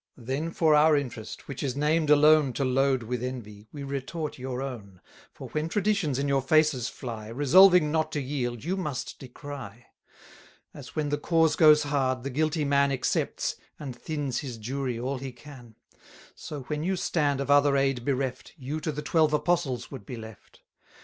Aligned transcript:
Then 0.17 0.49
for 0.49 0.73
our 0.73 0.97
interest, 0.97 1.47
which 1.47 1.61
is 1.61 1.75
named 1.75 2.09
alone 2.09 2.53
To 2.53 2.65
load 2.65 3.03
with 3.03 3.21
envy, 3.23 3.67
we 3.71 3.83
retort 3.83 4.39
your 4.39 4.59
own, 4.59 4.99
For 5.31 5.49
when 5.49 5.69
Traditions 5.69 6.17
in 6.17 6.27
your 6.27 6.41
faces 6.41 6.89
fly, 6.89 7.27
240 7.27 7.37
Resolving 7.37 7.91
not 7.91 8.11
to 8.13 8.19
yield, 8.19 8.63
you 8.63 8.75
must 8.75 9.19
decry. 9.19 9.85
As 10.73 10.95
when 10.95 11.09
the 11.09 11.19
cause 11.19 11.55
goes 11.55 11.83
hard, 11.83 12.23
the 12.23 12.31
guilty 12.31 12.65
man 12.65 12.91
Excepts, 12.91 13.57
and 13.77 13.95
thins 13.95 14.39
his 14.39 14.57
jury 14.57 14.99
all 14.99 15.19
he 15.19 15.31
can; 15.31 15.75
So 16.33 16.61
when 16.61 16.81
you 16.83 16.95
stand 16.95 17.39
of 17.39 17.51
other 17.51 17.77
aid 17.77 18.03
bereft, 18.03 18.53
You 18.57 18.79
to 18.79 18.91
the 18.91 19.03
Twelve 19.03 19.33
Apostles 19.33 19.91
would 19.91 20.07
be 20.07 20.15
left. 20.17 20.63